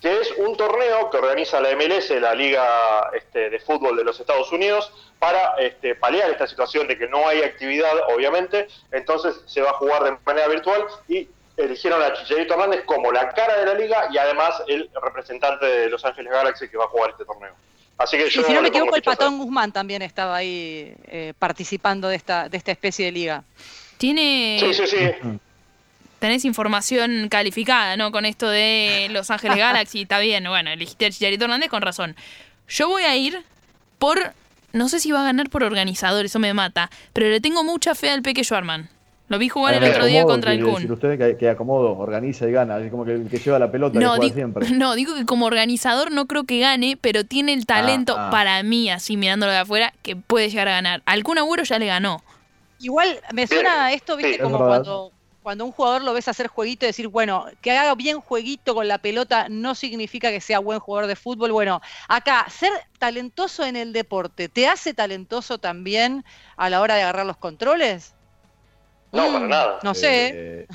que 0.00 0.20
es 0.20 0.30
un 0.38 0.56
torneo 0.56 1.10
que 1.10 1.16
organiza 1.18 1.60
la 1.60 1.74
MLS, 1.74 2.10
la 2.20 2.34
Liga 2.34 3.10
este, 3.14 3.50
de 3.50 3.58
Fútbol 3.60 3.96
de 3.96 4.04
los 4.04 4.20
Estados 4.20 4.52
Unidos, 4.52 4.92
para 5.18 5.54
este, 5.58 5.94
paliar 5.94 6.30
esta 6.30 6.46
situación 6.46 6.86
de 6.86 6.98
que 6.98 7.08
no 7.08 7.26
hay 7.26 7.42
actividad, 7.42 7.92
obviamente, 8.14 8.68
entonces 8.92 9.40
se 9.46 9.62
va 9.62 9.70
a 9.70 9.74
jugar 9.74 10.04
de 10.04 10.16
manera 10.24 10.48
virtual 10.48 10.84
y 11.08 11.28
eligieron 11.56 12.02
a 12.02 12.12
Chicharito 12.12 12.54
Hernández 12.54 12.84
como 12.84 13.10
la 13.10 13.30
cara 13.30 13.58
de 13.58 13.66
la 13.66 13.74
liga 13.74 14.08
y 14.12 14.18
además 14.18 14.62
el 14.68 14.90
representante 15.02 15.64
de 15.64 15.88
Los 15.88 16.04
Ángeles 16.04 16.30
Galaxy 16.30 16.68
que 16.68 16.76
va 16.76 16.84
a 16.84 16.88
jugar 16.88 17.10
este 17.10 17.24
torneo. 17.24 17.54
Así 17.98 18.18
que 18.18 18.26
Y 18.26 18.30
yo 18.30 18.42
si 18.42 18.52
no 18.52 18.60
me 18.60 18.68
le 18.68 18.72
pongo 18.72 18.84
equivoco, 18.84 18.96
el 18.96 19.02
Patón 19.02 19.38
Guzmán 19.38 19.72
también 19.72 20.02
estaba 20.02 20.36
ahí 20.36 20.94
eh, 21.06 21.32
participando 21.38 22.08
de 22.08 22.16
esta, 22.16 22.50
de 22.50 22.58
esta 22.58 22.72
especie 22.72 23.06
de 23.06 23.12
liga. 23.12 23.44
Tiene, 23.96 24.58
Sí, 24.60 24.74
sí, 24.74 24.86
sí. 24.86 25.38
Tenés 26.18 26.44
información 26.44 27.28
calificada, 27.28 27.96
¿no? 27.96 28.12
Con 28.12 28.24
esto 28.24 28.48
de 28.48 29.08
Los 29.10 29.30
Ángeles 29.30 29.58
Galaxy, 29.58 30.02
está 30.02 30.18
bien, 30.18 30.44
bueno, 30.44 30.70
elegiste 30.70 31.06
a 31.06 31.10
Chicharito 31.10 31.44
Hernández 31.44 31.68
con 31.70 31.82
razón. 31.82 32.16
Yo 32.68 32.88
voy 32.88 33.02
a 33.02 33.16
ir 33.16 33.42
por, 33.98 34.18
no 34.72 34.88
sé 34.88 35.00
si 35.00 35.12
va 35.12 35.20
a 35.20 35.24
ganar 35.24 35.48
por 35.50 35.62
organizador, 35.62 36.24
eso 36.24 36.38
me 36.38 36.52
mata, 36.54 36.90
pero 37.12 37.28
le 37.28 37.40
tengo 37.40 37.64
mucha 37.64 37.94
fe 37.94 38.10
al 38.10 38.22
Peque 38.22 38.44
Schwarman. 38.44 38.88
Lo 39.28 39.38
vi 39.40 39.48
jugar 39.48 39.74
el 39.74 39.82
otro 39.90 40.06
día 40.06 40.22
contra 40.22 40.52
el 40.52 40.62
Kun. 40.64 40.88
usted 40.88 41.18
que, 41.18 41.36
que 41.36 41.48
acomodo, 41.48 41.98
organiza 41.98 42.48
y 42.48 42.52
gana, 42.52 42.78
es 42.78 42.92
como 42.92 43.04
que 43.04 43.14
el 43.14 43.28
que 43.28 43.38
lleva 43.38 43.58
la 43.58 43.72
pelota 43.72 43.98
No, 43.98 44.12
que 44.12 44.18
juega 44.18 44.34
siempre. 44.34 44.70
no, 44.70 44.94
digo 44.94 45.16
que 45.16 45.26
como 45.26 45.46
organizador 45.46 46.12
no 46.12 46.26
creo 46.26 46.44
que 46.44 46.60
gane, 46.60 46.96
pero 47.00 47.24
tiene 47.24 47.52
el 47.52 47.66
talento 47.66 48.14
Ah, 48.16 48.28
ah. 48.28 48.30
para 48.30 48.62
mí, 48.62 48.88
así 48.88 49.16
mirándolo 49.16 49.50
de 49.50 49.58
afuera, 49.58 49.92
que 50.02 50.14
puede 50.14 50.48
llegar 50.48 50.68
a 50.68 50.72
ganar. 50.72 51.02
Algún 51.06 51.38
Agüero 51.38 51.64
ya 51.64 51.78
le 51.80 51.86
ganó. 51.86 52.22
Igual 52.78 53.18
me 53.32 53.48
suena 53.48 53.92
esto, 53.92 54.16
viste, 54.16 54.38
como 54.38 54.58
verdad. 54.58 54.84
cuando, 54.84 55.12
cuando 55.46 55.64
un 55.64 55.70
jugador 55.70 56.02
lo 56.02 56.12
ves 56.12 56.26
hacer 56.26 56.48
jueguito 56.48 56.86
y 56.86 56.88
decir, 56.88 57.06
bueno, 57.06 57.46
que 57.62 57.70
haga 57.70 57.94
bien 57.94 58.20
jueguito 58.20 58.74
con 58.74 58.88
la 58.88 58.98
pelota 58.98 59.46
no 59.48 59.76
significa 59.76 60.32
que 60.32 60.40
sea 60.40 60.58
buen 60.58 60.80
jugador 60.80 61.06
de 61.06 61.14
fútbol. 61.14 61.52
Bueno, 61.52 61.80
acá, 62.08 62.46
ser 62.50 62.72
talentoso 62.98 63.64
en 63.64 63.76
el 63.76 63.92
deporte, 63.92 64.48
¿te 64.48 64.66
hace 64.66 64.92
talentoso 64.92 65.58
también 65.58 66.24
a 66.56 66.68
la 66.68 66.80
hora 66.80 66.96
de 66.96 67.02
agarrar 67.02 67.26
los 67.26 67.36
controles? 67.36 68.12
No, 69.12 69.28
Mm, 69.28 69.32
para 69.34 69.46
nada. 69.46 69.78
No 69.84 69.94
sé. 69.94 70.30
Eh, 70.34 70.66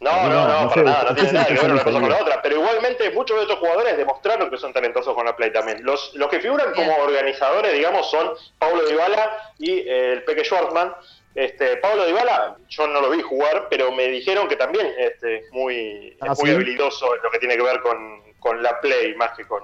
No, 0.00 0.12
No, 0.12 0.28
no, 0.28 0.48
no, 0.48 0.64
no 0.64 0.68
para 0.68 0.74
sé, 0.74 0.82
nada, 0.82 1.04
no 1.08 1.14
tiene 1.14 1.32
nada 1.32 1.46
que 1.46 1.54
ver 1.54 1.70
una 1.72 1.82
cosa 1.82 2.00
con 2.00 2.10
la 2.10 2.20
otra. 2.20 2.42
Pero 2.42 2.56
igualmente 2.56 3.10
muchos 3.12 3.38
de 3.38 3.42
estos 3.44 3.58
jugadores 3.58 3.96
demostraron 3.96 4.50
que 4.50 4.58
son 4.58 4.74
talentosos 4.74 5.14
con 5.14 5.24
la 5.24 5.34
Play 5.34 5.50
también. 5.50 5.82
Los, 5.82 6.14
los 6.14 6.28
que 6.28 6.40
figuran 6.40 6.74
como 6.74 6.94
organizadores, 6.94 7.72
digamos, 7.72 8.10
son 8.10 8.32
Pablo 8.58 8.86
Dybala 8.86 9.54
y 9.58 9.78
eh, 9.78 10.12
el 10.12 10.24
Peque 10.24 10.44
Schwartzman. 10.44 10.92
Este, 11.40 11.78
Pablo 11.78 12.04
Dybala, 12.04 12.56
yo 12.68 12.86
no 12.86 13.00
lo 13.00 13.08
vi 13.10 13.22
jugar, 13.22 13.68
pero 13.70 13.90
me 13.92 14.08
dijeron 14.08 14.46
que 14.46 14.56
también 14.56 14.86
este, 14.98 15.38
es 15.38 15.52
muy, 15.52 16.14
Ah, 16.20 16.32
es 16.32 16.38
muy 16.38 16.50
¿sí? 16.50 16.54
habilidoso 16.54 17.16
en 17.16 17.22
lo 17.22 17.30
que 17.30 17.38
tiene 17.38 17.56
que 17.56 17.62
ver 17.62 17.80
con, 17.80 17.96
con 18.38 18.62
la 18.62 18.78
Play 18.80 19.14
más 19.14 19.30
que 19.36 19.46
con, 19.46 19.62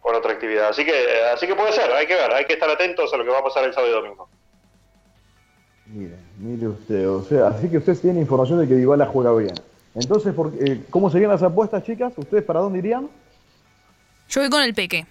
con 0.00 0.14
otra 0.14 0.32
actividad. 0.32 0.68
Así 0.68 0.84
que, 0.84 0.92
así 1.34 1.46
que 1.46 1.54
puede 1.54 1.72
ser, 1.72 1.90
hay 1.92 2.06
que 2.06 2.14
ver, 2.14 2.30
hay 2.34 2.44
que 2.44 2.52
estar 2.52 2.68
atentos 2.68 3.10
a 3.14 3.16
lo 3.16 3.24
que 3.24 3.30
va 3.30 3.38
a 3.38 3.44
pasar 3.44 3.64
el 3.64 3.72
sábado 3.72 3.90
y 3.92 3.94
domingo. 3.96 4.28
Mire, 5.86 6.16
mire 6.38 6.68
usted, 6.68 7.08
o 7.08 7.22
sea, 7.24 7.46
así 7.48 7.70
que 7.70 7.78
usted 7.78 7.98
tiene 7.98 8.20
información 8.20 8.60
de 8.60 8.68
que 8.68 8.74
Dybala 8.74 9.06
juega 9.06 9.32
bien. 9.34 9.54
Entonces, 9.94 10.34
¿por 10.34 10.52
qué- 10.52 10.72
eh, 10.72 10.80
¿cómo 10.90 11.08
serían 11.10 11.30
las 11.30 11.42
apuestas, 11.42 11.82
chicas? 11.82 12.12
¿Ustedes 12.16 12.44
para 12.44 12.60
dónde 12.60 12.78
irían? 12.80 13.08
Yo 14.28 14.42
voy 14.42 14.50
con 14.50 14.60
el 14.62 14.74
Peque. 14.74 15.06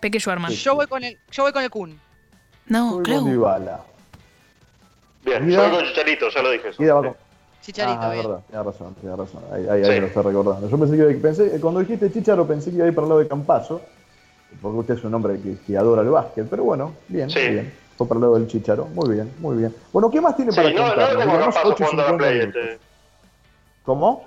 Peque 0.00 0.20
Schwarman. 0.20 0.52
Yo 0.52 0.76
voy 0.76 0.86
con 0.86 1.02
el, 1.02 1.18
yo 1.32 1.42
voy 1.42 1.52
con 1.52 1.64
el 1.64 1.70
Kun. 1.70 2.00
No, 2.66 2.92
Voy 2.94 3.02
creo. 3.02 3.22
con 3.22 3.30
Dybala. 3.32 3.80
Bien, 5.24 5.46
Mira. 5.46 5.68
yo 5.70 5.76
con 5.76 5.84
Chicharito, 5.86 6.28
ya 6.28 6.42
lo 6.42 6.50
dije 6.50 6.68
eso. 6.68 6.82
Mira, 6.82 6.94
va 6.94 7.00
Sí. 7.02 7.08
con- 7.08 7.16
Chicharito, 7.62 7.98
ah, 8.02 8.12
bien. 8.12 8.26
verdad, 8.26 8.40
tiene 8.48 8.62
razón, 8.62 8.94
tiene 9.00 9.16
razón. 9.16 9.42
Ahí, 9.52 9.66
ahí, 9.70 9.84
Sí. 9.84 9.90
ahí 9.90 10.00
lo 10.00 10.06
está 10.06 10.22
recordando. 10.22 10.68
Yo 10.68 10.78
pensé 10.78 10.96
que 10.96 11.04
pensé, 11.14 11.60
cuando 11.60 11.80
dijiste 11.80 12.12
Chicharo 12.12 12.46
pensé 12.46 12.70
que 12.70 12.76
iba 12.76 12.84
a 12.84 12.88
ir 12.88 12.94
para 12.94 13.04
el 13.06 13.08
lado 13.08 13.20
de 13.20 13.28
Campazo, 13.28 13.80
porque 14.60 14.78
usted 14.78 14.94
es 14.94 15.04
un 15.04 15.14
hombre 15.14 15.40
que, 15.40 15.56
que 15.66 15.76
adora 15.78 16.02
el 16.02 16.08
básquet, 16.10 16.46
pero 16.48 16.64
bueno, 16.64 16.94
bien, 17.08 17.30
Sí. 17.30 17.40
bien. 17.40 17.72
Fue 17.96 18.06
para 18.08 18.18
el 18.18 18.22
lado 18.22 18.34
del 18.34 18.48
Chicharo, 18.48 18.84
muy 18.86 19.14
bien, 19.14 19.32
muy 19.38 19.56
bien. 19.56 19.74
Bueno, 19.92 20.10
¿qué 20.10 20.20
más 20.20 20.36
tiene 20.36 20.50
Sí, 20.52 20.56
para 20.56 20.70
no, 20.70 20.74
no 20.76 20.84
contarnos? 20.88 21.14
lo 21.14 21.18
tengo 21.20 21.30
a 21.30 21.34
Digamos, 21.36 21.54
Campazo 21.54 21.74
8 21.74 21.82
y 21.82 21.86
jugando 21.86 22.02
a 22.02 22.04
la 22.04 22.10
50 22.10 22.18
Play. 22.18 22.38
minutos. 22.40 22.62
Este. 22.64 22.78
¿Cómo? 23.84 24.24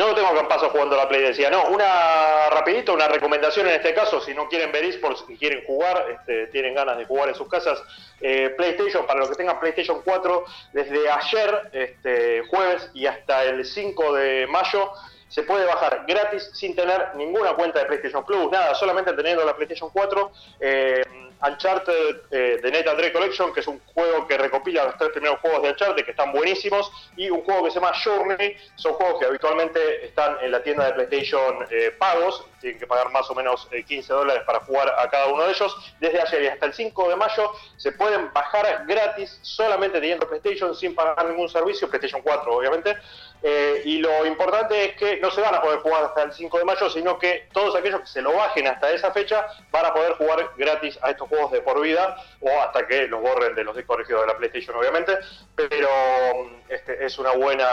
No 0.00 0.08
lo 0.08 0.14
tengo 0.14 0.34
Campazo 0.34 0.70
jugando 0.70 0.96
la 0.96 1.06
Play, 1.06 1.20
decía. 1.20 1.50
No, 1.50 1.64
una 1.64 2.48
rapidito, 2.48 2.94
una 2.94 3.06
recomendación 3.06 3.66
en 3.66 3.74
este 3.74 3.92
caso, 3.92 4.18
si 4.22 4.32
no 4.32 4.48
quieren 4.48 4.72
ver 4.72 4.82
esports 4.84 5.26
y 5.28 5.36
quieren 5.36 5.62
jugar, 5.66 6.06
este, 6.10 6.46
tienen 6.46 6.74
ganas 6.74 6.96
de 6.96 7.04
jugar 7.04 7.28
en 7.28 7.34
sus 7.34 7.46
casas, 7.48 7.82
eh, 8.22 8.48
PlayStation, 8.56 9.06
para 9.06 9.20
los 9.20 9.28
que 9.28 9.36
tengan 9.36 9.60
PlayStation 9.60 10.00
4, 10.02 10.44
desde 10.72 11.10
ayer, 11.10 11.70
este, 11.74 12.42
jueves 12.48 12.90
y 12.94 13.04
hasta 13.04 13.44
el 13.44 13.62
5 13.62 14.14
de 14.14 14.46
mayo, 14.46 14.90
se 15.28 15.42
puede 15.42 15.66
bajar 15.66 16.06
gratis 16.08 16.48
sin 16.54 16.74
tener 16.74 17.14
ninguna 17.16 17.52
cuenta 17.52 17.80
de 17.80 17.84
PlayStation 17.84 18.24
Plus, 18.24 18.50
nada, 18.50 18.74
solamente 18.76 19.12
teniendo 19.12 19.44
la 19.44 19.54
PlayStation 19.54 19.90
4. 19.90 20.32
Eh, 20.60 21.02
Uncharted 21.42 22.16
eh, 22.30 22.58
The 22.62 22.70
Drake 22.70 23.12
Collection, 23.12 23.52
que 23.52 23.60
es 23.60 23.66
un 23.66 23.80
juego 23.94 24.26
que 24.26 24.36
los 24.72 24.96
tres 24.96 25.10
primeros 25.10 25.40
juegos 25.40 25.62
de 25.62 25.70
Uncharted, 25.70 26.04
que 26.04 26.10
están 26.10 26.32
buenísimos, 26.32 26.90
y 27.16 27.30
un 27.30 27.42
juego 27.42 27.64
que 27.64 27.70
se 27.70 27.80
llama 27.80 27.92
Journey, 28.02 28.56
son 28.76 28.94
juegos 28.94 29.20
que 29.20 29.26
habitualmente 29.26 30.06
están 30.06 30.36
en 30.42 30.52
la 30.52 30.62
tienda 30.62 30.86
de 30.86 30.92
PlayStation 30.92 31.66
eh, 31.70 31.94
pagos, 31.98 32.44
tienen 32.60 32.78
que 32.78 32.86
pagar 32.86 33.10
más 33.10 33.28
o 33.30 33.34
menos 33.34 33.68
eh, 33.72 33.82
15 33.82 34.12
dólares 34.12 34.42
para 34.46 34.60
jugar 34.60 34.94
a 34.98 35.08
cada 35.08 35.26
uno 35.26 35.44
de 35.44 35.52
ellos. 35.52 35.76
Desde 35.98 36.20
ayer 36.20 36.42
y 36.42 36.46
hasta 36.48 36.66
el 36.66 36.74
5 36.74 37.08
de 37.08 37.16
mayo 37.16 37.52
se 37.76 37.92
pueden 37.92 38.32
bajar 38.32 38.84
gratis 38.86 39.38
solamente 39.42 40.00
teniendo 40.00 40.28
PlayStation 40.28 40.74
sin 40.74 40.94
pagar 40.94 41.26
ningún 41.26 41.48
servicio, 41.48 41.88
PlayStation 41.88 42.22
4 42.22 42.54
obviamente. 42.54 42.96
Eh, 43.42 43.82
y 43.84 43.98
lo 43.98 44.26
importante 44.26 44.84
es 44.84 44.96
que 44.96 45.16
no 45.18 45.30
se 45.30 45.40
van 45.40 45.54
a 45.54 45.62
poder 45.62 45.80
jugar 45.80 46.04
hasta 46.04 46.22
el 46.24 46.32
5 46.32 46.58
de 46.58 46.64
mayo, 46.64 46.90
sino 46.90 47.18
que 47.18 47.48
todos 47.52 47.74
aquellos 47.74 48.00
que 48.00 48.06
se 48.06 48.22
lo 48.22 48.34
bajen 48.34 48.66
hasta 48.66 48.90
esa 48.90 49.12
fecha 49.12 49.46
van 49.70 49.86
a 49.86 49.94
poder 49.94 50.12
jugar 50.14 50.50
gratis 50.56 50.98
a 51.02 51.10
estos 51.10 51.28
juegos 51.28 51.50
de 51.52 51.62
por 51.62 51.80
vida 51.80 52.16
o 52.40 52.60
hasta 52.60 52.86
que 52.86 53.06
los 53.06 53.20
borren 53.20 53.54
de 53.54 53.64
los 53.64 53.76
discos 53.76 54.06
de 54.06 54.26
la 54.26 54.36
PlayStation, 54.36 54.76
obviamente. 54.76 55.18
Pero 55.56 55.88
mm, 56.34 56.56
este, 56.68 57.04
es 57.04 57.18
una 57.18 57.32
buena, 57.32 57.68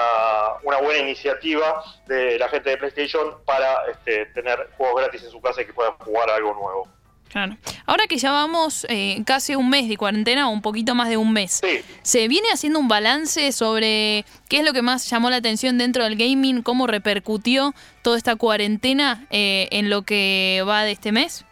una 0.64 0.78
buena 0.78 1.00
iniciativa 1.00 1.84
de 2.06 2.40
la 2.40 2.48
gente 2.50 2.70
de 2.70 2.78
PlayStation 2.78 3.44
para 3.46 3.86
este, 3.92 4.28
tener 4.28 4.70
juegos 4.78 5.02
gratis 5.02 5.24
en 5.24 5.32
su 5.32 5.42
casa 5.42 5.62
y 5.62 5.66
que 5.66 5.74
puedan 5.74 5.98
jugar 5.98 6.30
algo 6.30 6.54
nuevo. 6.54 6.97
Claro. 7.30 7.58
Ahora 7.86 8.08
que 8.08 8.18
ya 8.18 8.32
vamos 8.32 8.86
eh, 8.90 9.22
casi 9.26 9.56
un 9.56 9.70
mes 9.70 9.90
de 9.90 9.98
cuarentena, 9.98 10.50
o 10.50 10.52
un 10.52 10.62
poquito 10.62 10.96
más 10.96 11.10
de 11.10 11.18
un 11.18 11.34
mes, 11.34 11.62
Sí, 11.64 11.82
¿se 12.02 12.28
viene 12.28 12.48
haciendo 12.52 12.80
un 12.80 12.88
balance 12.88 13.52
sobre 13.52 14.26
qué 14.50 14.60
es 14.60 14.64
lo 14.64 14.74
que 14.74 14.82
más 14.82 15.10
llamó 15.10 15.30
la 15.30 15.38
atención 15.38 15.78
dentro 15.78 16.04
del 16.04 16.16
gaming? 16.16 16.62
¿Cómo 16.62 16.88
repercutió 16.88 17.74
toda 18.02 18.18
esta 18.18 18.36
cuarentena 18.36 19.28
eh, 19.30 19.68
en 19.72 19.90
lo 19.90 20.04
que 20.04 20.64
va 20.68 20.84
de 20.84 20.92
este 20.92 21.12
mes? 21.12 21.46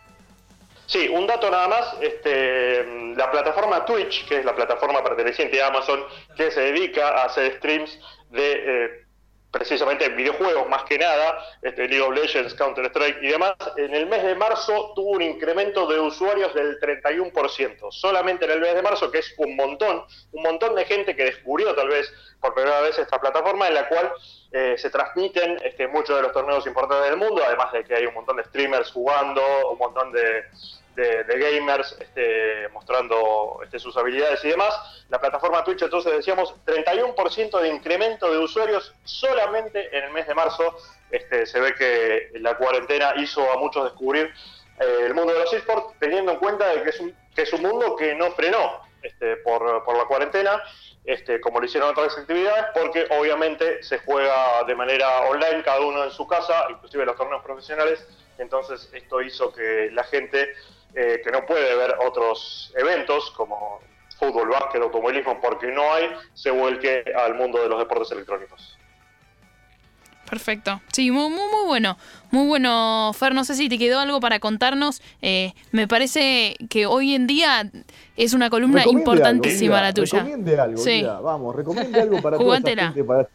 Sí, 0.87 1.07
un 1.09 1.25
dato 1.25 1.49
nada 1.49 1.67
más, 1.67 1.95
este, 2.01 3.13
la 3.15 3.31
plataforma 3.31 3.83
Twitch, 3.85 4.25
que 4.27 4.39
es 4.39 4.45
la 4.45 4.55
plataforma 4.55 5.03
perteneciente 5.03 5.61
a 5.61 5.67
Amazon, 5.67 6.03
que 6.37 6.51
se 6.51 6.61
dedica 6.61 7.09
a 7.09 7.25
hacer 7.25 7.57
streams 7.57 7.99
de 8.29 8.51
eh, 8.85 9.04
precisamente 9.55 10.03
en 10.03 10.17
videojuegos 10.17 10.67
más 10.67 10.83
que 10.83 10.97
nada, 10.97 11.39
este, 11.61 11.87
League 11.87 12.01
of 12.01 12.13
Legends, 12.13 12.53
Counter-Strike 12.55 13.23
y 13.23 13.27
demás, 13.27 13.53
en 13.77 13.95
el 13.95 14.05
mes 14.05 14.21
de 14.21 14.35
marzo 14.35 14.91
tuvo 14.93 15.11
un 15.11 15.21
incremento 15.21 15.87
de 15.87 15.97
usuarios 15.97 16.53
del 16.53 16.77
31%, 16.77 17.89
solamente 17.89 18.43
en 18.43 18.51
el 18.51 18.59
mes 18.59 18.75
de 18.75 18.81
marzo, 18.81 19.09
que 19.09 19.19
es 19.19 19.33
un 19.37 19.55
montón, 19.55 20.03
un 20.33 20.43
montón 20.43 20.75
de 20.75 20.83
gente 20.83 21.15
que 21.15 21.23
descubrió 21.23 21.73
tal 21.73 21.87
vez 21.87 22.11
por 22.41 22.53
primera 22.53 22.81
vez 22.81 22.99
esta 22.99 23.17
plataforma 23.17 23.69
en 23.69 23.75
la 23.75 23.87
cual 23.87 24.11
eh, 24.51 24.75
se 24.77 24.89
transmiten 24.89 25.57
este, 25.63 25.87
muchos 25.87 26.17
de 26.17 26.23
los 26.23 26.33
torneos 26.33 26.67
importantes 26.67 27.09
del 27.09 27.17
mundo, 27.17 27.41
además 27.45 27.71
de 27.71 27.85
que 27.85 27.95
hay 27.95 28.05
un 28.05 28.13
montón 28.13 28.35
de 28.35 28.43
streamers 28.43 28.91
jugando, 28.91 29.41
un 29.71 29.77
montón 29.77 30.11
de, 30.11 30.43
de, 30.95 31.23
gamers 31.37 31.97
este, 31.99 32.69
mostrando 32.69 33.59
este, 33.63 33.79
sus 33.79 33.95
habilidades 33.97 34.43
y 34.45 34.49
demás. 34.49 35.05
La 35.09 35.19
plataforma 35.19 35.63
Twitch, 35.63 35.83
entonces 35.83 36.13
decíamos, 36.13 36.53
31% 36.65 37.59
de 37.59 37.69
incremento 37.69 38.31
de 38.31 38.37
usuarios 38.39 38.93
solamente 39.03 39.95
en 39.95 40.05
el 40.05 40.11
mes 40.11 40.27
de 40.27 40.35
marzo. 40.35 40.77
Este, 41.11 41.45
se 41.45 41.59
ve 41.59 41.75
que 41.75 42.39
la 42.39 42.57
cuarentena 42.57 43.13
hizo 43.17 43.49
a 43.51 43.57
muchos 43.57 43.83
descubrir 43.83 44.33
eh, 44.79 45.05
el 45.05 45.13
mundo 45.13 45.33
de 45.33 45.39
los 45.39 45.53
esports, 45.53 45.93
teniendo 45.99 46.31
en 46.31 46.39
cuenta 46.39 46.67
de 46.67 46.83
que, 46.83 46.89
es 47.41 47.53
un, 47.53 47.61
mundo 47.61 47.95
que 47.95 48.15
no 48.15 48.31
frenó 48.31 48.81
este, 49.01 49.37
por, 49.37 49.83
por 49.83 49.97
la 49.97 50.05
cuarentena. 50.05 50.61
Este, 51.05 51.39
como 51.39 51.59
lo 51.59 51.67
hicieron 51.67 51.91
otras 51.91 52.17
actividades, 52.17 52.65
porque 52.73 53.05
obviamente 53.11 53.83
se 53.83 53.99
juega 53.99 54.63
de 54.63 54.73
manera 54.73 55.21
online, 55.29 55.61
cada 55.63 55.81
uno 55.81 56.03
en 56.03 56.09
su 56.09 56.25
casa, 56.25 56.65
inclusive 56.71 57.05
los 57.05 57.15
torneos 57.15 57.43
profesionales, 57.43 58.03
entonces 58.39 58.89
esto 58.91 59.21
hizo 59.21 59.53
que 59.53 59.89
la 59.91 60.03
gente 60.03 60.53
eh, 60.95 61.21
que 61.23 61.31
no 61.31 61.45
puede 61.45 61.75
ver 61.75 61.95
otros 62.05 62.73
eventos 62.77 63.31
como 63.31 63.79
fútbol, 64.17 64.49
básquet, 64.49 64.81
automovilismo, 64.81 65.39
porque 65.41 65.67
no 65.67 65.93
hay, 65.93 66.09
se 66.33 66.51
vuelque 66.51 67.03
al 67.17 67.35
mundo 67.35 67.61
de 67.61 67.69
los 67.69 67.79
deportes 67.79 68.11
electrónicos. 68.11 68.77
Perfecto. 70.29 70.81
Sí, 70.91 71.11
muy, 71.11 71.29
muy, 71.29 71.47
muy 71.51 71.67
bueno. 71.67 71.97
Muy 72.31 72.47
bueno, 72.47 73.11
Fer. 73.13 73.35
No 73.35 73.45
sé 73.45 73.53
si 73.55 73.69
te 73.69 73.77
quedó 73.77 73.99
algo 73.99 74.19
para 74.19 74.39
contarnos. 74.39 75.01
Eh, 75.21 75.53
me 75.71 75.87
parece 75.87 76.55
que 76.69 76.87
hoy 76.87 77.13
en 77.13 77.27
día 77.27 77.69
es 78.17 78.33
una 78.33 78.49
columna 78.49 78.79
Recomiende 78.79 79.11
importantísima 79.11 79.77
algo, 79.77 79.87
la 79.87 79.93
tuya. 79.93 80.19
Recomiende 80.19 80.59
algo, 80.59 80.77
Sí. 80.77 81.03
Vamos, 81.03 81.55
recomiende 81.55 82.01
algo 82.01 82.21
para 82.21 82.37
toda 82.39 82.57
esa 82.57 82.67
gente 82.67 83.03
para 83.03 83.29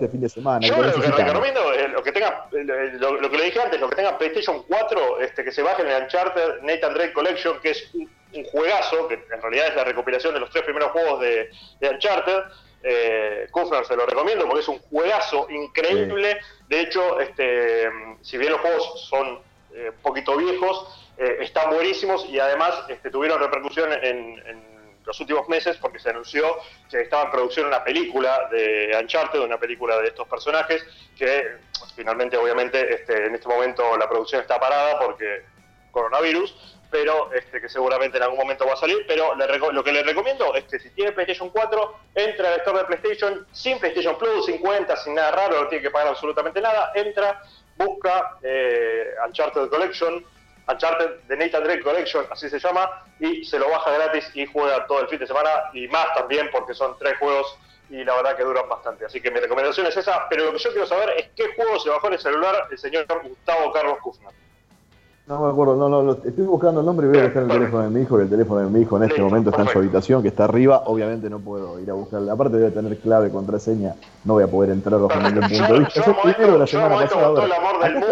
este 0.00 0.08
fin 0.08 0.20
de 0.20 0.28
semana. 0.28 0.66
Yo 0.66 0.76
lo 0.76 0.92
que 0.92 1.22
recomiendo 1.22 1.72
es 1.74 1.90
lo 1.90 2.02
que 2.02 2.12
tenga, 2.12 2.48
lo, 2.52 3.20
lo 3.20 3.30
que 3.30 3.36
le 3.36 3.44
dije 3.44 3.60
antes, 3.60 3.80
lo 3.80 3.90
que 3.90 3.96
tenga 3.96 4.16
PlayStation 4.16 4.62
4, 4.62 5.20
este, 5.20 5.44
que 5.44 5.52
se 5.52 5.62
bajen 5.62 5.86
el 5.86 6.02
Uncharted 6.04 6.62
Nathan 6.62 6.94
Drake 6.94 7.12
Collection, 7.12 7.60
que 7.60 7.70
es 7.70 7.94
un, 7.94 8.10
un 8.34 8.44
juegazo, 8.44 9.08
que 9.08 9.14
en 9.14 9.42
realidad 9.42 9.68
es 9.68 9.76
la 9.76 9.84
recopilación 9.84 10.32
de 10.34 10.40
los 10.40 10.50
tres 10.50 10.64
primeros 10.64 10.90
juegos 10.92 11.20
de, 11.20 11.50
de 11.80 11.90
Uncharted. 11.90 12.44
Eh, 12.82 13.46
Kufner 13.50 13.84
se 13.84 13.94
lo 13.94 14.06
recomiendo 14.06 14.46
porque 14.46 14.60
es 14.60 14.68
un 14.68 14.78
juegazo 14.78 15.46
increíble. 15.50 16.40
De 16.68 16.80
hecho, 16.80 17.20
este, 17.20 17.90
si 18.22 18.38
bien 18.38 18.52
los 18.52 18.60
juegos 18.62 19.06
son 19.10 19.40
eh, 19.74 19.90
un 19.94 20.02
poquito 20.02 20.36
viejos, 20.38 21.10
eh, 21.18 21.38
están 21.40 21.70
buenísimos 21.70 22.24
y 22.26 22.38
además 22.38 22.84
este, 22.88 23.10
tuvieron 23.10 23.38
repercusión 23.38 23.92
en, 23.92 24.42
en 24.46 24.79
los 25.10 25.20
últimos 25.20 25.48
meses 25.48 25.76
porque 25.78 25.98
se 25.98 26.10
anunció 26.10 26.56
que 26.88 27.00
estaba 27.00 27.24
en 27.24 27.30
producción 27.32 27.66
una 27.66 27.82
película 27.82 28.48
de 28.48 28.96
Uncharted, 29.00 29.40
una 29.40 29.58
película 29.58 29.98
de 29.98 30.06
estos 30.06 30.28
personajes, 30.28 30.86
que 31.18 31.56
finalmente, 31.96 32.36
obviamente, 32.36 32.94
este, 32.94 33.26
en 33.26 33.34
este 33.34 33.48
momento 33.48 33.96
la 33.96 34.08
producción 34.08 34.40
está 34.40 34.60
parada 34.60 35.00
porque 35.00 35.42
coronavirus, 35.90 36.54
pero 36.92 37.32
este, 37.32 37.60
que 37.60 37.68
seguramente 37.68 38.18
en 38.18 38.22
algún 38.22 38.38
momento 38.38 38.64
va 38.64 38.74
a 38.74 38.76
salir. 38.76 39.04
Pero 39.08 39.34
le 39.34 39.58
lo 39.58 39.82
que 39.82 39.90
le 39.90 40.04
recomiendo 40.04 40.54
es 40.54 40.62
que 40.64 40.78
si 40.78 40.90
tiene 40.90 41.10
PlayStation 41.10 41.50
4, 41.50 41.96
entre 42.14 42.46
al 42.46 42.60
store 42.60 42.78
de 42.78 42.84
PlayStation 42.84 43.46
sin 43.50 43.80
PlayStation 43.80 44.16
Plus, 44.16 44.46
sin 44.46 44.58
cuenta, 44.58 44.96
sin 44.96 45.16
nada 45.16 45.32
raro, 45.32 45.60
no 45.60 45.68
tiene 45.68 45.82
que 45.82 45.90
pagar 45.90 46.06
absolutamente 46.06 46.60
nada. 46.60 46.92
Entra, 46.94 47.42
busca 47.76 48.38
eh, 48.44 49.08
Uncharted 49.26 49.70
Collection, 49.70 50.24
Uncharted 50.72 51.20
de 51.28 51.36
Nathan 51.36 51.64
Drake 51.64 51.82
Collection, 51.82 52.26
así 52.30 52.48
se 52.48 52.58
llama, 52.58 52.88
y 53.18 53.44
se 53.44 53.58
lo 53.58 53.70
baja 53.70 53.90
gratis 53.92 54.30
y 54.34 54.46
juega 54.46 54.86
todo 54.86 55.00
el 55.00 55.08
fin 55.08 55.18
de 55.18 55.26
semana 55.26 55.50
y 55.72 55.88
más 55.88 56.14
también 56.14 56.48
porque 56.52 56.74
son 56.74 56.96
tres 56.98 57.18
juegos 57.18 57.58
y 57.90 58.04
la 58.04 58.14
verdad 58.16 58.36
que 58.36 58.44
duran 58.44 58.68
bastante. 58.68 59.04
Así 59.04 59.20
que 59.20 59.30
mi 59.30 59.40
recomendación 59.40 59.86
es 59.86 59.96
esa, 59.96 60.28
pero 60.28 60.44
lo 60.46 60.52
que 60.52 60.58
yo 60.58 60.70
quiero 60.70 60.86
saber 60.86 61.10
es 61.18 61.28
qué 61.34 61.52
juego 61.54 61.78
se 61.80 61.90
bajó 61.90 62.06
en 62.06 62.12
el 62.14 62.20
celular 62.20 62.68
el 62.70 62.78
señor 62.78 63.06
Gustavo 63.22 63.72
Carlos 63.72 63.98
Kufner. 63.98 64.32
No 65.26 65.44
me 65.44 65.50
acuerdo, 65.52 65.76
no, 65.76 65.88
no, 65.88 66.02
lo- 66.02 66.12
estoy 66.24 66.44
buscando 66.44 66.80
el 66.80 66.86
nombre 66.86 67.06
y 67.06 67.10
voy 67.10 67.18
a 67.20 67.24
buscar 67.24 67.44
el 67.44 67.48
teléfono 67.50 67.82
de 67.84 67.90
mi 67.90 68.00
hijo, 68.02 68.16
que 68.16 68.24
el 68.24 68.30
teléfono 68.30 68.60
de 68.62 68.66
mi 68.66 68.80
hijo 68.80 68.96
en 68.96 69.04
este 69.04 69.22
momento 69.22 69.50
está 69.50 69.62
en 69.62 69.68
su 69.68 69.78
habitación, 69.78 70.22
que 70.22 70.28
está 70.28 70.44
arriba, 70.44 70.82
obviamente 70.86 71.30
no 71.30 71.38
puedo 71.38 71.78
ir 71.78 71.88
a 71.88 71.94
buscarla, 71.94 72.32
aparte 72.32 72.56
debe 72.56 72.72
tener 72.72 72.98
clave, 72.98 73.30
contraseña, 73.30 73.94
no 74.24 74.34
voy 74.34 74.42
a 74.42 74.48
poder 74.48 74.70
entrar 74.70 74.98
bajo 75.00 75.20
ningún 75.20 75.48
punto 75.48 75.72
de 75.74 75.78
vista. 75.80 76.04
yo 76.04 76.16
primero 76.20 76.52
de 76.54 76.58
la 76.58 76.66
semana 76.66 76.96
pasada. 76.96 77.44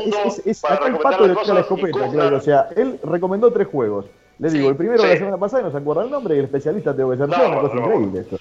es, 0.05 0.17
es- 0.39 0.47
es- 0.47 0.61
para 0.61 0.75
acá 0.77 0.87
el 0.87 0.99
pato 0.99 1.27
le 1.27 1.35
tira 1.35 1.55
la 1.55 1.61
escopeta, 1.61 2.09
claro, 2.09 2.37
o 2.37 2.41
sea, 2.41 2.69
él 2.77 3.01
recomendó 3.03 3.53
tres 3.53 3.67
juegos. 3.67 4.07
Le 4.39 4.51
digo, 4.51 4.69
el 4.69 4.77
primero 4.77 5.03
de 5.03 5.09
la 5.09 5.17
semana 5.17 5.37
pasada 5.39 5.63
y 5.63 5.65
no 5.65 5.73
se 5.73 5.79
acuerda 5.79 6.05
el 6.05 6.11
nombre 6.13 6.37
y 6.37 6.39
el 6.39 6.45
especialista 6.45 6.95
tengo 6.95 7.11
que 7.11 7.17
ser 7.17 7.29
No, 7.29 7.37
yo, 7.37 7.47
una 7.47 7.55
no, 7.57 7.61
cosa 7.63 7.75
no. 7.75 7.81
increíble 7.87 8.21
esto. 8.21 8.37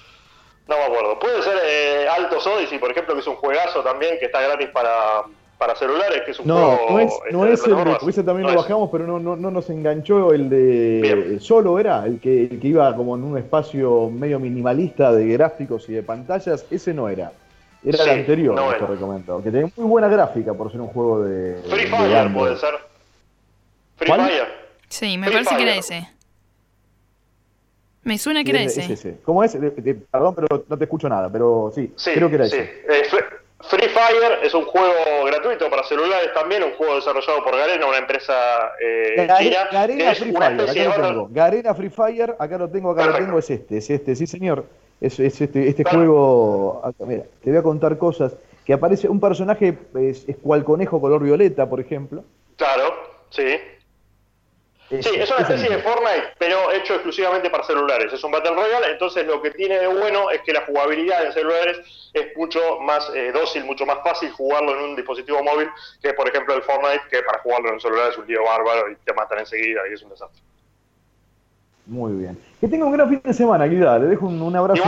No 0.68 0.76
me 0.76 0.84
acuerdo. 0.84 1.18
Puede 1.18 1.42
ser 1.42 1.56
eh, 1.64 2.06
Altos 2.16 2.46
Odyssey, 2.46 2.78
por 2.78 2.92
ejemplo, 2.92 3.14
que 3.14 3.20
es 3.20 3.26
un 3.26 3.34
juegazo 3.36 3.82
también 3.82 4.16
que 4.20 4.26
está 4.26 4.40
gratis 4.42 4.68
para, 4.72 5.22
para 5.58 5.74
celulares, 5.74 6.22
que 6.24 6.30
es 6.30 6.38
un 6.40 6.46
No, 6.46 6.54
juego. 6.76 6.90
no 6.90 6.98
es, 7.00 7.12
este, 7.12 7.32
no 7.32 7.46
es 7.46 7.64
el 7.66 7.74
de, 7.74 8.10
ese 8.10 8.22
también 8.22 8.46
No 8.46 8.52
lo 8.54 8.60
es. 8.60 8.62
bajamos, 8.64 8.90
pero 8.92 9.06
no, 9.06 9.18
no, 9.18 9.34
no 9.36 9.50
nos 9.50 9.68
enganchó 9.70 10.32
el 10.32 10.48
de 10.48 11.00
Bien. 11.02 11.40
solo 11.40 11.78
era, 11.80 12.04
el 12.06 12.20
que, 12.20 12.44
el 12.44 12.60
que 12.60 12.68
iba 12.68 12.94
como 12.94 13.16
en 13.16 13.24
un 13.24 13.36
espacio 13.36 14.08
medio 14.08 14.38
minimalista 14.38 15.12
de 15.12 15.26
gráficos 15.26 15.88
y 15.88 15.94
de 15.94 16.02
pantallas, 16.04 16.64
ese 16.70 16.94
no 16.94 17.08
era. 17.08 17.32
Era 17.84 17.98
Sí, 17.98 18.10
el 18.10 18.18
anterior 18.20 18.54
no 18.54 18.68
que 18.70 18.76
te 18.78 18.86
recomiendo, 18.86 19.42
que 19.42 19.50
tenía 19.50 19.72
muy 19.76 19.86
buena 19.86 20.08
gráfica 20.08 20.54
por 20.54 20.70
ser 20.70 20.80
un 20.80 20.88
juego 20.88 21.22
de, 21.24 21.60
Free 21.68 21.84
de 21.84 21.86
Fire 21.86 22.16
Android. 22.16 22.34
puede 22.46 22.56
ser. 22.56 22.74
Free 23.96 24.08
¿Cuál? 24.08 24.20
Fire. 24.28 24.44
Sí, 24.88 25.18
me 25.18 25.26
Free 25.26 25.34
parece 25.44 25.56
que 25.56 25.62
era 25.62 25.74
ese. 25.76 26.08
Me 28.02 28.16
suena 28.16 28.42
que 28.44 28.50
era 28.50 28.62
es- 28.62 28.78
ese. 28.78 28.92
es 28.92 29.00
ese. 29.00 29.20
¿Cómo 29.24 29.42
es? 29.44 29.60
De- 29.60 29.70
de- 29.70 29.94
perdón, 29.94 30.34
pero 30.34 30.64
no 30.68 30.78
te 30.78 30.84
escucho 30.84 31.08
nada, 31.08 31.30
pero 31.30 31.70
sí, 31.74 31.92
Sí, 31.96 32.12
creo 32.14 32.28
que 32.28 32.36
era 32.36 32.46
sí. 32.46 32.56
ese. 32.56 32.62
Eh, 32.88 33.02
Free 33.60 33.88
Fire 33.88 34.38
es 34.44 34.54
un 34.54 34.64
juego 34.64 35.24
gratuito 35.26 35.68
para 35.68 35.82
celulares 35.82 36.32
también, 36.32 36.62
un 36.62 36.72
juego 36.74 36.94
desarrollado 36.94 37.42
por 37.42 37.56
Garena, 37.56 37.86
una 37.86 37.98
empresa 37.98 38.32
eh, 38.80 39.26
Garena 39.72 40.14
Free 40.14 40.32
Fire, 40.32 40.60
acá 40.60 40.84
lo 40.84 41.08
tengo. 41.08 41.28
Garena 41.30 41.74
Free 41.74 41.90
Fire, 41.90 42.36
acá 42.38 42.56
lo 42.58 42.68
tengo, 42.70 42.90
acá 42.92 43.06
lo 43.06 43.16
tengo, 43.16 43.38
es 43.38 43.50
este, 43.50 43.78
es 43.78 43.90
este, 43.90 44.14
sí 44.14 44.26
señor. 44.26 44.64
Es, 45.00 45.18
es 45.20 45.40
este, 45.40 45.68
este 45.68 45.82
Claro. 45.82 45.98
juego, 45.98 46.80
acá, 46.84 47.04
mira, 47.04 47.24
te 47.42 47.50
voy 47.50 47.58
a 47.58 47.62
contar 47.62 47.98
cosas, 47.98 48.36
que 48.64 48.72
aparece 48.72 49.08
un 49.08 49.20
personaje, 49.20 49.76
es, 49.96 50.28
es 50.28 50.36
cual 50.36 50.64
conejo 50.64 51.00
color 51.00 51.22
violeta, 51.22 51.68
por 51.68 51.80
ejemplo. 51.80 52.22
Claro, 52.56 52.94
sí. 53.30 53.56
Sí, 54.88 55.10
es 55.16 55.30
una 55.30 55.40
especie 55.40 55.68
de. 55.68 55.78
Fortnite, 55.82 56.34
pero 56.38 56.72
hecho 56.72 56.94
exclusivamente 56.94 57.50
para 57.50 57.62
celulares. 57.64 58.12
Es 58.12 58.24
un 58.24 58.30
Battle 58.30 58.54
Royale, 58.54 58.92
entonces 58.92 59.26
lo 59.26 59.42
que 59.42 59.50
tiene 59.50 59.78
de 59.78 59.86
bueno 59.86 60.30
es 60.30 60.40
que 60.42 60.52
la 60.52 60.62
jugabilidad 60.62 61.26
en 61.26 61.32
celulares 61.32 61.78
es 62.14 62.36
mucho 62.36 62.80
más 62.80 63.10
eh, 63.14 63.30
dócil, 63.32 63.64
mucho 63.64 63.84
más 63.84 63.98
fácil 64.02 64.30
jugarlo 64.30 64.72
en 64.72 64.90
un 64.90 64.96
dispositivo 64.96 65.42
móvil 65.42 65.68
que, 66.00 66.14
por 66.14 66.28
ejemplo, 66.28 66.54
el 66.54 66.62
Fortnite, 66.62 67.02
que 67.10 67.22
para 67.22 67.40
jugarlo 67.40 67.68
en 67.68 67.74
un 67.74 67.80
celular 67.80 68.10
es 68.10 68.18
un 68.18 68.26
lío 68.26 68.42
bárbaro 68.44 68.90
y 68.90 68.96
te 68.96 69.12
matan 69.12 69.40
enseguida 69.40 69.82
y 69.90 69.92
es 69.92 70.02
un 70.02 70.10
desastre. 70.10 70.42
Muy 71.88 72.12
bien. 72.12 72.38
Que 72.60 72.68
tenga 72.68 72.84
un 72.84 72.92
gran 72.92 73.08
fin 73.08 73.20
de 73.24 73.32
semana, 73.32 73.66
Guida. 73.66 73.98
Le 73.98 74.06
dejo 74.06 74.26
un, 74.26 74.40
un 74.40 74.54
abrazo 74.54 74.84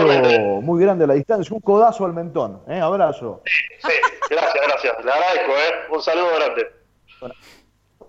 muy 0.61 0.83
grande 0.83 1.05
a 1.05 1.07
la 1.07 1.15
distancia, 1.15 1.55
un 1.55 1.61
codazo 1.61 2.05
al 2.05 2.13
mentón. 2.13 2.63
¿eh? 2.69 2.79
Abrazo. 2.79 3.43
Sí, 3.47 3.93
gracias, 4.29 4.67
gracias. 4.67 5.05
Le 5.05 5.11
agradezco, 5.11 5.53
¿eh? 5.53 5.95
Un 5.95 6.03
saludo 6.03 6.29
grande. 6.37 6.71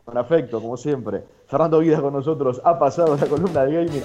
Con 0.04 0.18
afecto, 0.18 0.60
como 0.60 0.76
siempre. 0.76 1.24
Fernando 1.52 1.82
Guida 1.82 2.00
con 2.00 2.14
nosotros 2.14 2.62
ha 2.64 2.80
pasado 2.80 3.18
la 3.18 3.28
columna 3.28 3.66
de 3.66 3.74
gaming. 3.74 4.00